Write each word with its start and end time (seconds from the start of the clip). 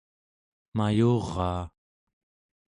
mayuraa 0.77 1.63